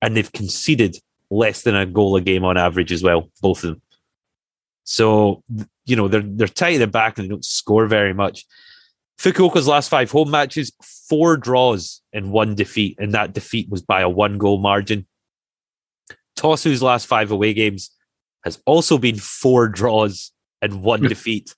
[0.00, 0.98] and they've conceded
[1.30, 3.82] less than a goal a game on average as well, both of them.
[4.84, 5.42] So
[5.84, 8.46] you know they're they're tight at the back and they don't score very much.
[9.20, 10.72] Fukuoka's last five home matches,
[11.08, 15.06] four draws and one defeat, and that defeat was by a one goal margin.
[16.36, 17.90] Tosu's last five away games
[18.44, 21.54] has also been four draws and one defeat.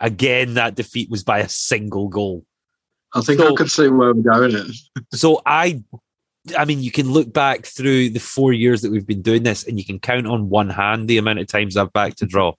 [0.00, 2.44] Again, that defeat was by a single goal.
[3.14, 4.54] I think So- I can see where we're going.
[4.56, 4.66] It.
[5.12, 5.82] So I,
[6.56, 9.66] I mean, you can look back through the four years that we've been doing this,
[9.66, 12.54] and you can count on one hand the amount of times I've backed to draw.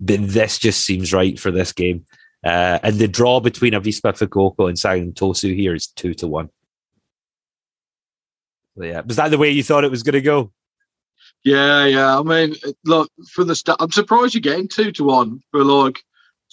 [0.00, 2.06] But this just seems right for this game.
[2.44, 6.48] Uh, and the draw between Avispa Fukuoka and Sagan Tosu here is two to one.
[8.76, 10.52] So yeah, was that the way you thought it was going to go?
[11.44, 12.18] Yeah, yeah.
[12.18, 13.80] I mean, look from the start.
[13.80, 16.02] I'm surprised you're getting two to one for like,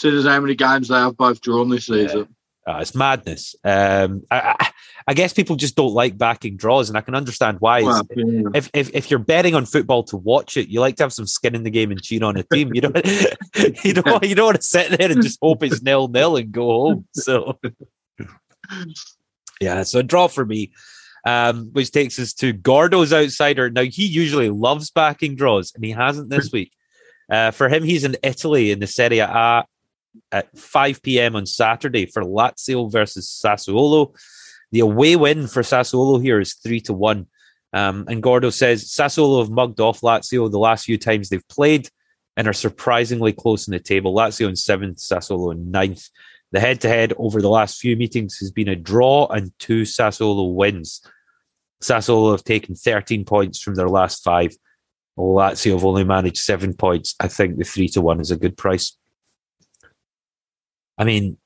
[0.03, 2.35] as how many games they have both drawn this season.
[2.65, 3.55] Uh, it's madness.
[3.65, 4.69] Um, I, I,
[5.07, 7.83] I guess people just don't like backing draws, and I can understand why.
[7.83, 8.43] Well, yeah.
[8.53, 11.27] if, if if you're betting on football to watch it, you like to have some
[11.27, 12.73] skin in the game and cheer on a team.
[12.73, 12.95] You don't
[13.83, 16.51] you don't you don't want to sit there and just hope it's nil nil and
[16.51, 17.07] go home.
[17.13, 17.59] So
[19.59, 20.71] yeah, so a draw for me.
[21.25, 23.69] Um, which takes us to Gordo's outsider.
[23.69, 26.71] Now he usually loves backing draws, and he hasn't this week.
[27.29, 29.65] Uh, for him, he's in Italy in the Serie A
[30.31, 31.35] at 5 p.m.
[31.35, 34.15] on Saturday for Lazio versus Sassuolo.
[34.71, 37.27] The away win for Sassuolo here is three to one.
[37.73, 41.89] Um, and Gordo says Sassuolo have mugged off Lazio the last few times they've played
[42.37, 44.15] and are surprisingly close in the table.
[44.15, 46.09] Lazio in seventh, Sassuolo in ninth.
[46.51, 49.83] The head to head over the last few meetings has been a draw and two
[49.83, 51.01] Sassuolo wins.
[51.81, 54.55] Sassuolo have taken 13 points from their last five.
[55.17, 57.15] Lazio have only managed seven points.
[57.19, 58.97] I think the three to one is a good price.
[61.03, 61.37] I mean,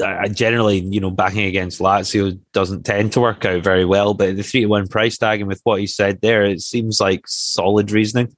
[0.00, 4.14] I I generally, you know, backing against Lazio doesn't tend to work out very well,
[4.14, 7.00] but the three to one price tag and with what he said there, it seems
[7.00, 8.34] like solid reasoning.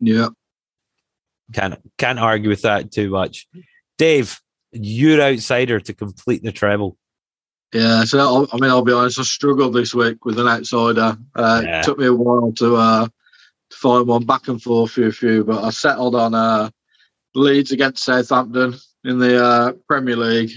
[0.00, 0.28] yeah.
[1.52, 3.46] Can't can't argue with that too much.
[3.98, 4.40] Dave,
[4.72, 6.96] you're outsider to complete the treble.
[7.72, 9.20] Yeah, so I'll- mean, I'll be honest.
[9.20, 11.16] I struggled this week with an outsider.
[11.36, 11.78] Uh, Yeah.
[11.80, 13.06] It took me a while to uh,
[13.70, 16.70] to find one back and forth for a few, but I settled on uh,
[17.36, 18.74] Leeds against Southampton
[19.06, 20.50] in the uh, Premier League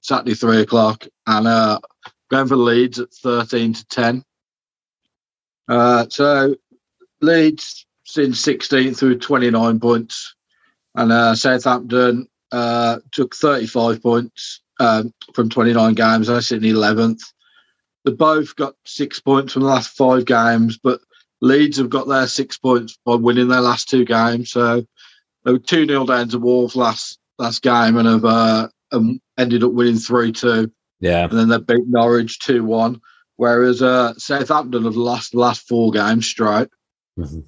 [0.00, 1.78] Saturday three o'clock, and uh,
[2.30, 4.22] going for Leeds at thirteen to ten.
[5.68, 6.54] Uh, so
[7.20, 10.34] Leeds since 16th through 29 points,
[10.94, 16.30] and uh, Southampton uh, took 35 points um, from 29 games.
[16.30, 17.20] I sit in 11th.
[18.04, 21.00] They both got six points from the last five games, but
[21.40, 24.50] Leeds have got their six points by winning their last two games.
[24.52, 24.84] So
[25.44, 29.64] they were 2 0 down to Wolves last last game and have uh, um, ended
[29.64, 30.70] up winning 3 2.
[31.00, 31.24] Yeah.
[31.24, 33.00] And then they beat Norwich 2 1.
[33.36, 36.68] Whereas uh, Southampton have lost the last four games straight.
[37.18, 37.44] Mhm.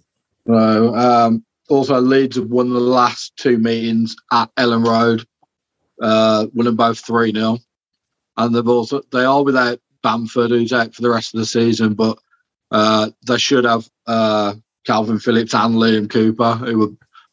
[0.47, 5.27] So, um, also, Leeds have won the last two meetings at Elland Road,
[6.01, 7.59] uh, winning both 3 0.
[8.37, 11.95] And they've also, they are without Bamford, who's out for the rest of the season,
[11.95, 12.19] but
[12.71, 14.55] uh, they should have uh,
[14.87, 16.89] Kalvin Phillips and Liam Cooper, who were,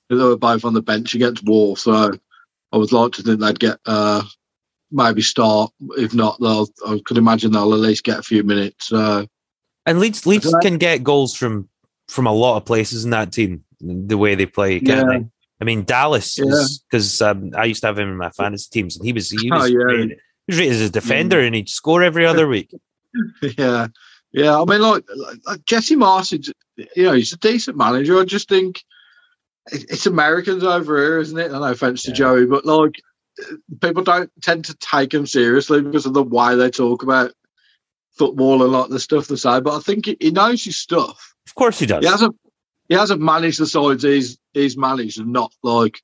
[0.10, 1.84] who were both on the bench against Wolves.
[1.84, 2.12] So
[2.76, 4.22] I would like to think they'd get uh,
[4.92, 5.72] maybe start.
[5.98, 8.92] If not, they'll, I could imagine they'll at least get a few minutes.
[8.92, 9.26] Uh,
[9.86, 11.70] And Leeds Leeds can get goals from
[12.10, 15.06] from a lot of places in that team, the way they play, Yeah.
[15.06, 15.26] they?
[15.62, 16.66] I mean, Dallas Yeah.
[16.92, 19.50] because um, I used to have him in my fantasy teams, and he was he
[19.52, 19.78] Oh, was, yeah.
[19.78, 22.72] rated, he was rated as a defender, and he'd score every other week.
[23.58, 23.88] yeah,
[24.34, 24.62] yeah.
[24.62, 26.34] I mean, like, like, like Jesse Marsch,
[26.96, 28.20] you know, he's a decent manager.
[28.20, 28.84] I just think
[29.72, 31.52] it's Americans over here, isn't it?
[31.52, 32.16] And No offense to Yeah.
[32.16, 33.02] Joey, but like,
[33.82, 37.34] people don't tend to take him seriously because of the way they talk about
[38.18, 39.60] football and like the stuff they say.
[39.60, 41.36] But I think he, knows his stuff.
[41.48, 42.04] Of course, he does.
[42.04, 42.36] He hasn't.
[42.88, 46.00] He hasn't managed the sides he's he's managed, and not like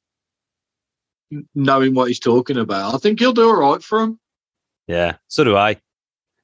[1.53, 2.95] knowing what he's talking about.
[2.95, 4.19] I think he'll do all right for him.
[4.87, 5.77] Yeah, so do I.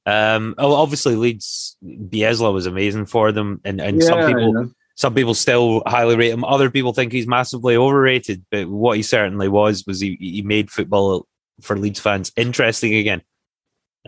[0.06, 4.70] Um, oh, obviously, Leeds Bielsa was amazing for them, and and some people yeah.
[4.98, 6.42] Some people still highly rate him.
[6.44, 8.44] Other people think he's massively overrated.
[8.50, 11.28] But what he certainly was was he he made football
[11.60, 13.22] for Leeds fans interesting again.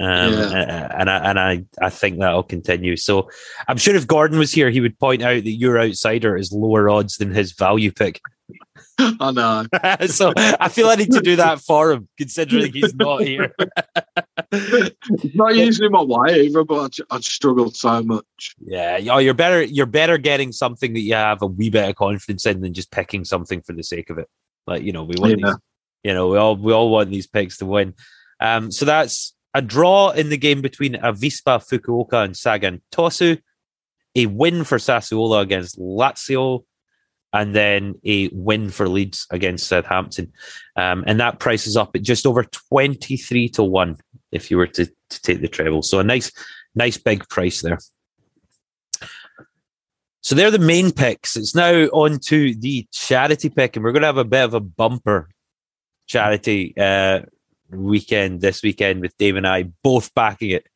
[0.00, 0.88] Um, Yeah.
[0.98, 2.96] and I and I I think that'll continue.
[2.96, 3.31] So
[3.68, 6.90] I'm sure if Gordon was here, he would point out that your outsider is lower
[6.90, 8.20] odds than his value pick.
[8.98, 9.66] I know.
[10.06, 13.54] so I feel I need to do that for him, considering he's not here.
[14.52, 18.54] It's not usually my way either, but I, I struggled so much.
[18.64, 19.62] Yeah, oh, you're better.
[19.62, 22.90] You're better getting something that you have a wee bit of confidence in than just
[22.90, 24.28] picking something for the sake of it.
[24.66, 25.46] Like you know, we want Yeah.
[25.50, 25.56] these.
[26.02, 27.94] You know, we all we all want these picks to win.
[28.40, 33.40] Um, so that's a draw in the game between Avispa Fukuoka and Sagan Tosu,
[34.14, 36.64] a win for Sassuolo against Lazio,
[37.32, 40.32] and then a win for Leeds against Southampton.
[40.76, 43.96] Um, and that price is up at just over 23 to 1
[44.32, 45.82] if you were to, to take the treble.
[45.82, 46.32] So a nice,
[46.74, 47.78] nice big price there.
[50.22, 51.36] So they're the main picks.
[51.36, 54.54] It's now on to the charity pick, and we're going to have a bit of
[54.54, 55.30] a bumper
[56.06, 57.20] charity uh,
[57.70, 60.66] weekend this weekend with Dave and I both backing it.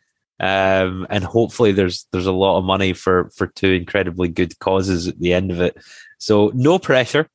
[0.45, 5.09] Um, and hopefully there's there's a lot of money for for two incredibly good causes
[5.09, 5.75] at the end of it.
[6.19, 7.31] So no pressure.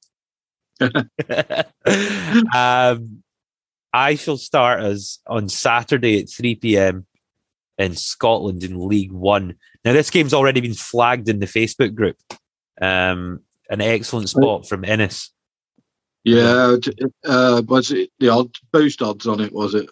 [2.53, 3.23] um,
[3.91, 7.07] I shall start as on Saturday at 3 p.m.
[7.79, 9.55] in Scotland in League One.
[9.83, 12.17] Now this game's already been flagged in the Facebook group.
[12.79, 13.39] Um,
[13.71, 15.31] an excellent spot from Ennis.
[16.23, 16.75] Yeah,
[17.25, 19.51] uh, was it the odd boost odds on it?
[19.51, 19.89] Was it?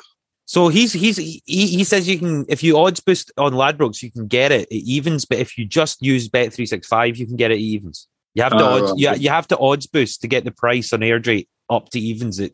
[0.48, 4.10] So he's he's he, he says you can if you odds boost on Ladbrokes you
[4.10, 7.28] can get it at evens, but if you just use Bet three six five you
[7.28, 8.08] can get it evens.
[8.34, 10.94] You have to Oh, odds, you, you have to odds boost to get the price
[10.94, 12.52] on Airdrie up to evens at,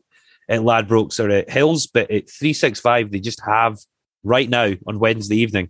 [0.49, 3.77] at Ladbrokes or at Hills, but at three six five they just have
[4.23, 5.69] right now on Wednesday evening.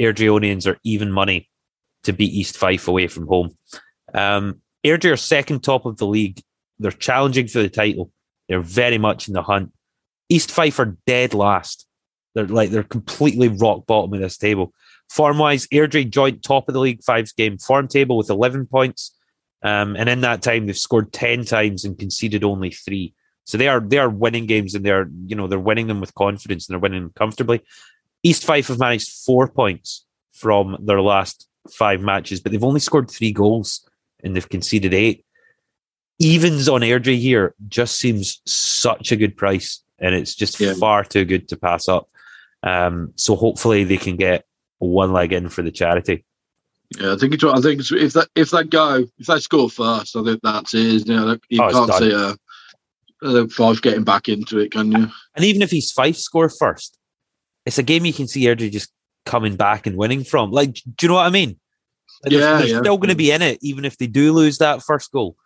[0.00, 1.50] Airdrieonians are even money
[2.04, 3.56] to beat East Fife away from home.
[4.14, 6.40] Um, Airdrie are second top of the league.
[6.78, 8.12] They're challenging for the title.
[8.48, 9.72] They're very much in the hunt.
[10.28, 11.86] East Fife are dead last.
[12.34, 14.72] They're like they're completely rock bottom of this table.
[15.08, 19.16] Form wise, Airdrie joint top of the league fives game form table with eleven points,
[19.62, 23.14] um, and in that time they've scored ten times and conceded only three.
[23.44, 26.14] So they are they are winning games and they're you know they're winning them with
[26.14, 27.62] confidence and they're winning them comfortably.
[28.22, 33.10] East Fife have managed four points from their last five matches, but they've only scored
[33.10, 33.88] three goals
[34.22, 35.24] and they've conceded eight.
[36.18, 40.74] Evens on Airdrie here just seems such a good price, and it's just Yeah.
[40.74, 42.08] far too good to pass up.
[42.62, 44.44] Um, so hopefully they can get
[44.78, 46.24] one leg in for the charity.
[46.98, 47.44] Yeah, I think it's.
[47.44, 50.72] I think it's, if that if they go if they score first, I think that's
[50.74, 50.86] it.
[50.86, 51.14] isn't it?
[51.14, 55.08] You, know, you Oh, can't see a, a five getting back into it, can you?
[55.36, 56.96] And even if East Fife score first,
[57.66, 58.90] it's a game you can see Airdrie just
[59.26, 60.50] coming back and winning from.
[60.50, 61.58] Like, do you know what I mean?
[62.24, 62.78] Like, they're- Yeah, they're yeah.
[62.80, 65.36] still going to be in it, even if they do lose that first goal.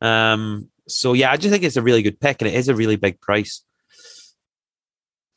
[0.00, 2.74] Um, so yeah, I just think it's a really good pick, and it is a
[2.74, 3.62] really big price.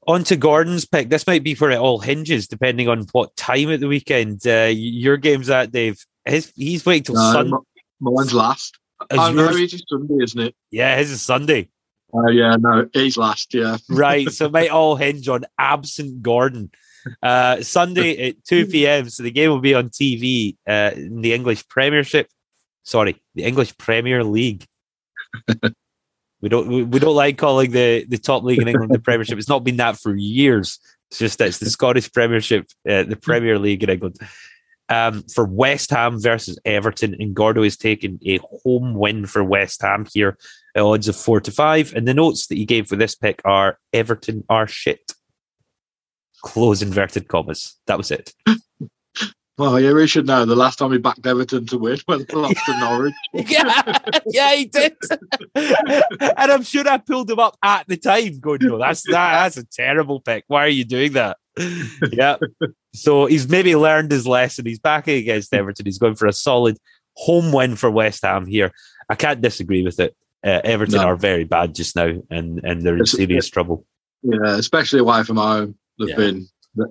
[0.09, 1.09] On to Gordon's pick.
[1.09, 4.71] This might be where it all hinges, depending on what time at the weekend uh,
[4.73, 6.03] your game's at, Dave.
[6.25, 7.57] His, he's waiting till No, Sunday.
[8.01, 8.79] mine's last.
[9.11, 10.55] Is Oh no, yours- it's Sunday, isn't it?
[10.71, 11.69] yeah, his is Sunday.
[12.11, 13.53] Oh yeah, no, he's last.
[13.53, 14.27] Yeah, right.
[14.31, 16.71] So it might all hinge on absent Gordon.
[17.21, 19.09] Uh, Sunday at 2 p.m.
[19.11, 22.29] So the game will be on TV uh, in the English Premiership.
[22.83, 24.65] Sorry, the English Premier League.
[26.41, 29.37] we don't we, we don't like calling the, the top league in England the Premiership.
[29.37, 30.79] It's not been that for years.
[31.09, 34.17] It's just that it's the Scottish Premiership, uh, the Premier League in England.
[34.91, 39.83] Um, for West Ham versus Everton, and Gordo is taking a home win for West
[39.83, 40.35] Ham here
[40.75, 41.93] at odds of four to five.
[41.93, 45.13] And the notes that you gave for this pick are Everton are shit.
[46.41, 47.77] Close inverted commas.
[47.85, 48.33] That was it.
[49.59, 50.45] Well, yeah, we should know.
[50.45, 53.13] The last time we backed Everton to win when they lost to Norwich.
[53.33, 54.95] yeah, yeah, he did.
[55.55, 59.57] and I'm sure I pulled him up at the time, going, "No, that's that, that's
[59.57, 60.45] a terrible pick.
[60.47, 61.37] Why are you doing that?"
[62.11, 62.37] yeah.
[62.93, 64.65] So he's maybe learned his lesson.
[64.65, 65.85] He's backing against Everton.
[65.85, 66.77] He's going for a solid
[67.15, 68.71] home win for West Ham here.
[69.09, 70.15] I can't disagree with it.
[70.41, 71.03] Uh, Everton No.
[71.07, 73.85] are very bad just now, and and they're in It's- serious trouble.
[74.23, 75.75] Yeah, especially away from home.
[75.97, 76.15] They've Yeah.
[76.15, 76.47] been.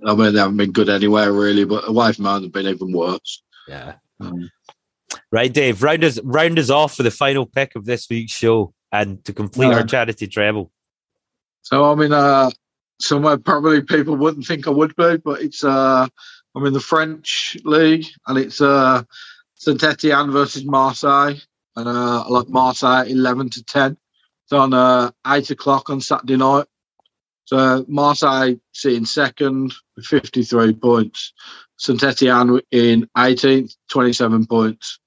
[0.07, 2.93] I mean, they haven't been good anywhere really, but away from home, they've been even
[2.93, 3.43] worse.
[3.69, 3.95] Yeah.
[4.21, 4.51] Um,
[5.31, 5.83] Right, Dave.
[5.83, 9.33] Round us round us off for the final pick of this week's show, and to
[9.33, 10.71] complete our charity treble.
[11.62, 12.51] So I'm in uh,
[13.01, 16.07] somewhere probably people wouldn't think I would be, but it's uh,
[16.55, 19.03] I'm in the French league and it's uh,
[19.55, 21.35] Saint Etienne versus Marseille,
[21.77, 23.99] and uh, I like Marseille eleven to ten.
[24.45, 26.67] It's on uh, eight o'clock on Saturday night.
[27.49, 31.33] So Marseille sitting second with 53 points.
[31.79, 34.99] Saint Etienne in 18th, 27 points.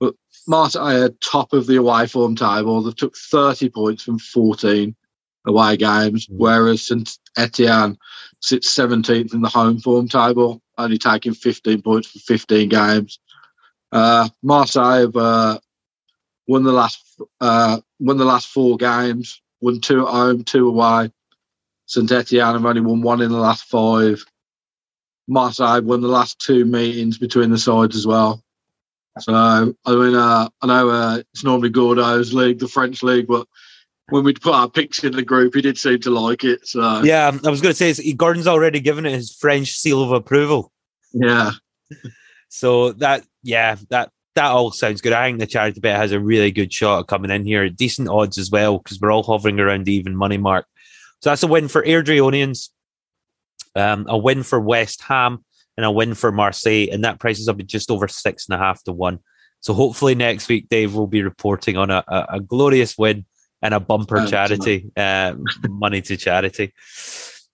[0.00, 0.14] But
[0.48, 2.80] Marseille are top of the away form table.
[2.80, 4.96] They took 30 points from 14
[5.46, 7.98] away games, whereas St Etienne
[8.40, 13.18] sits 17th in the home form table, only taking 15 points for 15 games.
[13.92, 15.58] Uh, Marseille have uh,
[16.48, 17.04] won the last
[17.42, 21.10] uh, won the last four games, won two at home, two away.
[21.86, 24.24] St Etienne have only won one in the last five.
[25.28, 28.42] Marseille won the last two meetings between the sides as well.
[29.20, 33.46] So I mean, uh, I know uh, it's normally Gordo's league, the French league, but
[34.08, 36.66] when we'd put our picks in the group, he did seem to like it.
[36.66, 40.12] So Yeah, I was going to say Gordon's already given it his French seal of
[40.12, 40.72] approval.
[41.12, 41.52] yeah,
[42.48, 45.12] So that, yeah, that that all sounds good.
[45.12, 47.68] I think the charity bet has a really good shot at coming in here.
[47.68, 50.66] Decent odds as well because we're all hovering around the even money mark.
[51.20, 52.70] So that's a win for Airdrieonians,
[53.74, 55.44] um, a win for West Ham,
[55.76, 56.88] and a win for Marseille.
[56.92, 59.20] And that price is up at just over six and a half to one.
[59.60, 63.24] So hopefully next week, Dave will be reporting on a, a, a glorious win
[63.62, 65.34] and a bumper Oh, charity, uh,
[65.68, 66.74] money to charity.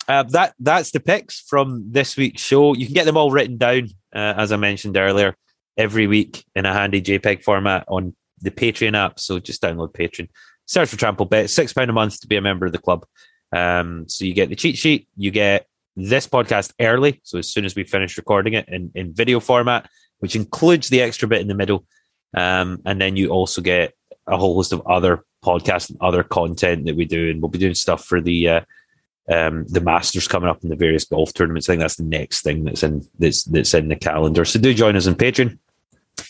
[0.08, 2.74] Uh, that that's the picks from this week's show.
[2.74, 5.36] You can get them all written down, uh, as I mentioned earlier,
[5.76, 9.20] every week in a handy JPEG format on the Patreon app.
[9.20, 10.28] So just download Patreon,
[10.66, 11.48] search for Trampled Bet.
[11.48, 13.06] Six pound a month to be a member of the club.
[13.52, 17.20] Um, so you get the cheat sheet, you get this podcast early.
[17.24, 19.88] So as soon as we finish recording it in, in video format,
[20.18, 21.84] which includes the extra bit in the middle,
[22.36, 23.94] um, and then you also get
[24.26, 27.58] a whole host of other podcasts and other content that we do, and we'll be
[27.58, 28.60] doing stuff for the uh,
[29.30, 31.68] um, the Masters coming up in the various golf tournaments.
[31.68, 34.44] I think that's the next thing that's in that's that's in the calendar.
[34.44, 35.58] So do join us on Patreon.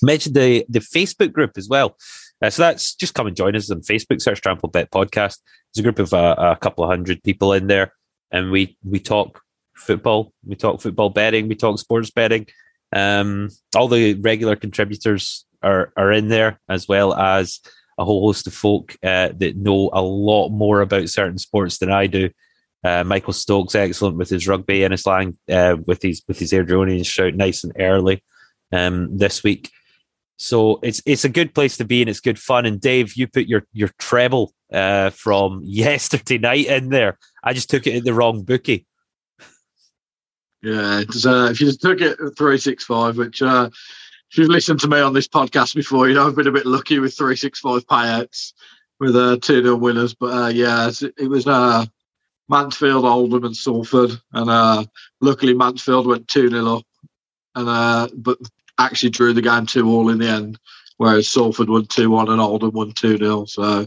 [0.03, 1.97] Mention the the Facebook group as well.
[2.43, 4.23] Uh, so that's just come and join us on Facebook.
[4.23, 5.39] Search Trampled Bet Podcast.
[5.75, 7.93] There's a group of uh, a couple of hundred people in there,
[8.31, 9.41] and we we talk
[9.77, 10.33] football.
[10.45, 11.49] We talk football betting.
[11.49, 12.47] We talk sports betting.
[12.93, 17.61] Um, all the regular contributors are are in there, as well as
[17.99, 21.91] a whole host of folk uh, that know a lot more about certain sports than
[21.91, 22.31] I do.
[22.83, 26.53] Uh, Michael Stokes, excellent with his rugby and his slang, uh, with his with his
[26.53, 28.25] Airdrieonian shout, nice and early
[28.73, 29.71] um, this week.
[30.43, 32.65] So it's it's a good place to be and it's good fun.
[32.65, 37.19] And Dave, you put your your treble uh, from yesterday night in there.
[37.45, 38.87] I just took it in the wrong bookie.
[40.63, 41.03] yeah.
[41.27, 43.69] Uh, if you just took it three six five, which uh,
[44.31, 46.65] if you've listened to me on this podcast before, you know I've been a bit
[46.65, 48.55] lucky with three six five payouts
[48.99, 50.15] with uh, two nil winners.
[50.15, 51.85] But uh, yeah, it, was uh,
[52.49, 54.85] Mansfield, Oldham, and Salford, and uh,
[55.21, 56.85] luckily Mansfield went two 0 up,
[57.57, 58.39] and uh, but
[58.85, 60.59] actually drew the game two all in the end,
[60.97, 63.87] whereas Salford won two one and Oldham won two 0 So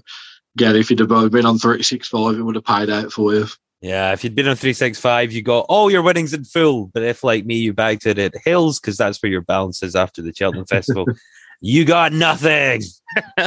[0.55, 3.11] again, if you'd have both been on three six five, it would have paid out
[3.11, 3.47] for you.
[3.83, 6.87] Yeah, if you'd been on 365, you got all your winnings in full.
[6.93, 9.93] But if, like me, you bagged it at Hills, because that's where your balance is
[9.93, 11.05] after the Cheltenham Festival,
[11.59, 12.81] you got nothing.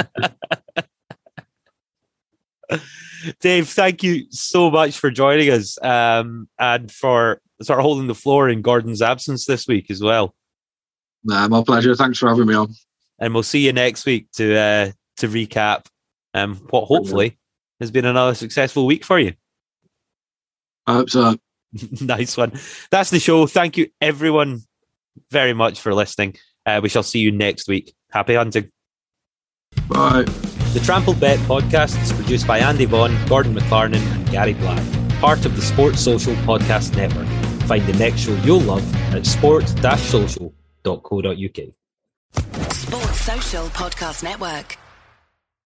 [3.41, 8.15] Dave, thank you so much for joining us um, and for sort of holding the
[8.15, 10.35] floor in Gordon's absence this week as well.
[11.27, 11.95] Nah, my pleasure.
[11.95, 12.73] Thanks for having me on.
[13.19, 15.87] And we'll see you next week to uh, to recap
[16.35, 17.37] um, what hopefully
[17.81, 19.35] has been another successful week for you.
[20.87, 21.37] I hope so.
[22.01, 22.53] nice one.
[22.91, 23.47] That's the show.
[23.47, 24.63] Thank you, everyone,
[25.31, 26.37] very much for listening.
[26.65, 27.93] Uh, we shall see you next week.
[28.11, 28.71] Happy hunting.
[29.89, 30.25] Bye.
[30.73, 34.85] The Trampled Bet podcast is produced by Andy Vaughan, Gordon McLarnon, and Gary Black,
[35.21, 37.27] part of the Sports Social Podcast Network.
[37.67, 39.23] Find the next show you'll love at
[40.87, 41.75] sport-social.co.uk.
[42.73, 44.86] Sports Social Podcast Network.